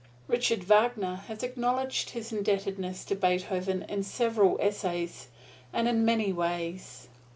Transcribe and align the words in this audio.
Richard 0.27 0.63
Wagner 0.63 1.17
has 1.27 1.43
acknowledged 1.43 2.09
his 2.09 2.33
indebtedness 2.33 3.05
to 3.05 3.13
Beethoven 3.15 3.83
in 3.83 4.01
several 4.01 4.57
essays, 4.59 5.27
and 5.71 5.87
in 5.87 6.03
many 6.03 6.33
ways. 6.33 7.07